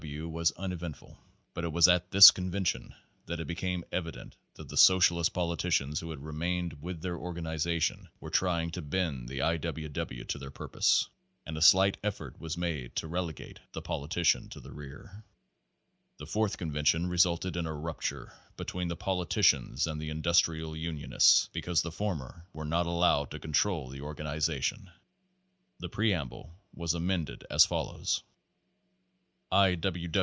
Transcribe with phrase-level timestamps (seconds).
[0.01, 0.27] W.
[0.27, 1.19] was unevent ful.
[1.53, 2.95] But it was at this convention
[3.27, 8.09] that it became evi dent that the socialist politicians who had remained with the organization
[8.19, 9.57] were trying to bend the I.
[9.57, 9.87] W.
[9.87, 10.23] W.
[10.23, 11.07] to their purpose;
[11.45, 15.23] and a slight effort was made to rele gate the politician to the rear.
[16.17, 21.83] The Fourth convention resulted in a rupture be tween the politicians and industrial unionists because
[21.83, 24.89] the former were not allowed to control the organization.
[25.79, 28.23] The Preamble was amended as follows:
[29.53, 29.77] I.